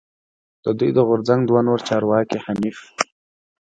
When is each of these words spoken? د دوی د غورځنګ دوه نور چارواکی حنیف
د 0.63 0.65
دوی 0.77 0.91
د 0.95 0.99
غورځنګ 1.07 1.41
دوه 1.45 1.61
نور 1.67 1.79
چارواکی 1.87 2.37
حنیف 2.45 2.79